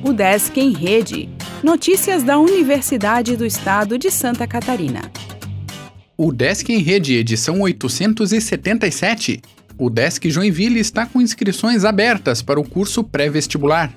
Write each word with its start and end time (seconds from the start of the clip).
O 0.00 0.12
Desk 0.12 0.56
em 0.60 0.72
Rede. 0.72 1.28
Notícias 1.60 2.22
da 2.22 2.38
Universidade 2.38 3.36
do 3.36 3.44
Estado 3.44 3.98
de 3.98 4.12
Santa 4.12 4.46
Catarina. 4.46 5.10
O 6.16 6.32
Desk 6.32 6.72
em 6.72 6.78
Rede, 6.78 7.14
edição 7.14 7.60
877. 7.60 9.42
O 9.76 9.90
Desk 9.90 10.30
Joinville 10.30 10.78
está 10.78 11.04
com 11.04 11.20
inscrições 11.20 11.84
abertas 11.84 12.40
para 12.40 12.60
o 12.60 12.68
curso 12.68 13.02
pré-vestibular. 13.02 13.92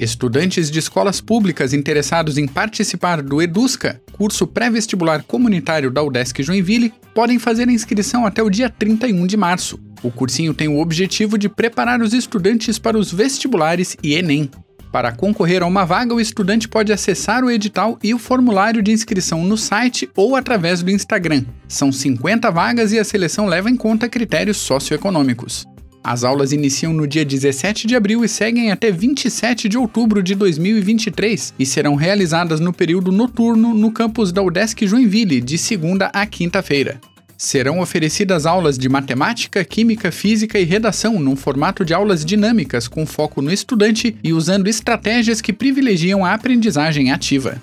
Estudantes 0.00 0.68
de 0.68 0.80
escolas 0.80 1.20
públicas 1.20 1.72
interessados 1.72 2.36
em 2.36 2.48
participar 2.48 3.22
do 3.22 3.40
EDUSCA, 3.40 4.02
curso 4.12 4.48
pré-vestibular 4.48 5.22
comunitário 5.22 5.92
da 5.92 6.02
UDESC 6.02 6.42
Joinville, 6.42 6.92
podem 7.14 7.38
fazer 7.38 7.68
a 7.68 7.72
inscrição 7.72 8.26
até 8.26 8.42
o 8.42 8.50
dia 8.50 8.68
31 8.68 9.28
de 9.28 9.36
março. 9.36 9.78
O 10.02 10.10
cursinho 10.10 10.52
tem 10.52 10.66
o 10.66 10.80
objetivo 10.80 11.38
de 11.38 11.48
preparar 11.48 12.02
os 12.02 12.12
estudantes 12.12 12.80
para 12.80 12.98
os 12.98 13.12
vestibulares 13.12 13.96
e 14.02 14.14
Enem. 14.14 14.50
Para 14.98 15.12
concorrer 15.12 15.62
a 15.62 15.66
uma 15.66 15.84
vaga, 15.84 16.12
o 16.12 16.20
estudante 16.20 16.68
pode 16.68 16.92
acessar 16.92 17.44
o 17.44 17.50
edital 17.52 17.96
e 18.02 18.12
o 18.12 18.18
formulário 18.18 18.82
de 18.82 18.90
inscrição 18.90 19.44
no 19.44 19.56
site 19.56 20.10
ou 20.16 20.34
através 20.34 20.82
do 20.82 20.90
Instagram. 20.90 21.44
São 21.68 21.92
50 21.92 22.50
vagas 22.50 22.90
e 22.90 22.98
a 22.98 23.04
seleção 23.04 23.46
leva 23.46 23.70
em 23.70 23.76
conta 23.76 24.08
critérios 24.08 24.56
socioeconômicos. 24.56 25.68
As 26.02 26.24
aulas 26.24 26.50
iniciam 26.52 26.92
no 26.92 27.06
dia 27.06 27.24
17 27.24 27.86
de 27.86 27.94
abril 27.94 28.24
e 28.24 28.28
seguem 28.28 28.72
até 28.72 28.90
27 28.90 29.68
de 29.68 29.78
outubro 29.78 30.20
de 30.20 30.34
2023 30.34 31.54
e 31.56 31.64
serão 31.64 31.94
realizadas 31.94 32.58
no 32.58 32.72
período 32.72 33.12
noturno 33.12 33.72
no 33.74 33.92
campus 33.92 34.32
da 34.32 34.42
UDESC 34.42 34.84
Joinville, 34.84 35.40
de 35.40 35.58
segunda 35.58 36.06
a 36.06 36.26
quinta-feira. 36.26 37.00
Serão 37.40 37.78
oferecidas 37.78 38.46
aulas 38.46 38.76
de 38.76 38.88
matemática, 38.88 39.64
química, 39.64 40.10
física 40.10 40.58
e 40.58 40.64
redação 40.64 41.20
num 41.20 41.36
formato 41.36 41.84
de 41.84 41.94
aulas 41.94 42.24
dinâmicas 42.24 42.88
com 42.88 43.06
foco 43.06 43.40
no 43.40 43.52
estudante 43.52 44.16
e 44.24 44.32
usando 44.32 44.66
estratégias 44.66 45.40
que 45.40 45.52
privilegiam 45.52 46.24
a 46.24 46.34
aprendizagem 46.34 47.12
ativa. 47.12 47.62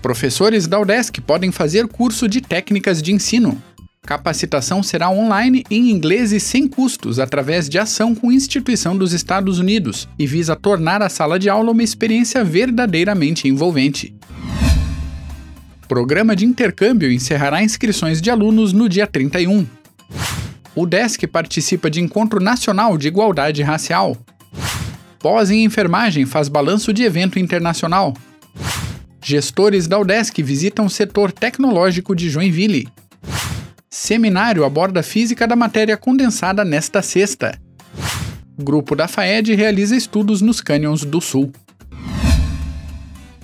Professores 0.00 0.68
da 0.68 0.78
UDESC 0.78 1.20
podem 1.20 1.50
fazer 1.50 1.88
curso 1.88 2.28
de 2.28 2.40
técnicas 2.40 3.02
de 3.02 3.12
ensino. 3.12 3.60
Capacitação 4.02 4.84
será 4.84 5.10
online 5.10 5.64
em 5.68 5.90
inglês 5.90 6.30
e 6.30 6.38
sem 6.38 6.68
custos, 6.68 7.18
através 7.18 7.68
de 7.68 7.76
ação 7.76 8.14
com 8.14 8.30
instituição 8.30 8.96
dos 8.96 9.12
Estados 9.12 9.58
Unidos, 9.58 10.08
e 10.16 10.28
visa 10.28 10.54
tornar 10.54 11.02
a 11.02 11.08
sala 11.08 11.40
de 11.40 11.48
aula 11.50 11.72
uma 11.72 11.82
experiência 11.82 12.44
verdadeiramente 12.44 13.48
envolvente. 13.48 14.14
Programa 15.88 16.34
de 16.34 16.44
intercâmbio 16.44 17.12
encerrará 17.12 17.62
inscrições 17.62 18.20
de 18.20 18.28
alunos 18.28 18.72
no 18.72 18.88
dia 18.88 19.06
31. 19.06 19.64
O 20.74 20.84
DESC 20.84 21.26
participa 21.28 21.88
de 21.88 22.00
Encontro 22.00 22.40
Nacional 22.40 22.98
de 22.98 23.06
Igualdade 23.06 23.62
Racial. 23.62 24.16
Pós 25.20 25.50
em 25.50 25.64
Enfermagem 25.64 26.26
faz 26.26 26.48
balanço 26.48 26.92
de 26.92 27.04
evento 27.04 27.38
internacional. 27.38 28.14
Gestores 29.22 29.86
da 29.86 29.98
UDESC 29.98 30.42
visitam 30.42 30.86
o 30.86 30.90
setor 30.90 31.32
tecnológico 31.32 32.14
de 32.14 32.28
Joinville. 32.28 32.88
Seminário 33.88 34.64
aborda 34.64 35.02
física 35.02 35.46
da 35.46 35.56
matéria 35.56 35.96
condensada 35.96 36.64
nesta 36.64 37.00
sexta. 37.00 37.58
Grupo 38.58 38.96
da 38.96 39.06
FAED 39.06 39.54
realiza 39.54 39.96
estudos 39.96 40.40
nos 40.40 40.60
cânions 40.60 41.04
do 41.04 41.20
Sul. 41.20 41.52